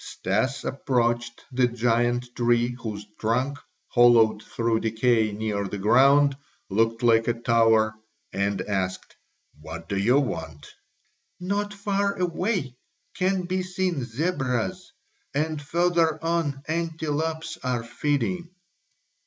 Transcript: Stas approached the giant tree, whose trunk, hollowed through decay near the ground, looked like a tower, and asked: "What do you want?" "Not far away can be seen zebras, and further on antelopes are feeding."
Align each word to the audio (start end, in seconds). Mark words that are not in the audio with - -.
Stas 0.03 0.65
approached 0.65 1.45
the 1.51 1.67
giant 1.67 2.35
tree, 2.35 2.71
whose 2.79 3.05
trunk, 3.19 3.59
hollowed 3.89 4.41
through 4.41 4.79
decay 4.79 5.31
near 5.31 5.67
the 5.67 5.77
ground, 5.77 6.35
looked 6.71 7.03
like 7.03 7.27
a 7.27 7.35
tower, 7.35 7.93
and 8.33 8.63
asked: 8.63 9.15
"What 9.59 9.87
do 9.87 9.95
you 9.95 10.19
want?" 10.19 10.65
"Not 11.39 11.71
far 11.75 12.15
away 12.15 12.77
can 13.15 13.43
be 13.43 13.61
seen 13.61 14.03
zebras, 14.03 14.91
and 15.35 15.61
further 15.61 16.17
on 16.23 16.63
antelopes 16.67 17.59
are 17.63 17.83
feeding." 17.83 18.49